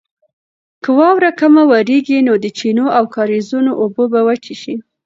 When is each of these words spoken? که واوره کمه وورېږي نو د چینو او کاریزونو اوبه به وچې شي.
که 0.83 0.89
واوره 0.99 1.31
کمه 1.39 1.63
وورېږي 1.67 2.17
نو 2.27 2.33
د 2.43 2.45
چینو 2.57 2.85
او 2.97 3.03
کاریزونو 3.15 3.71
اوبه 3.81 4.05
به 4.11 4.21
وچې 4.27 4.55
شي. 4.61 4.75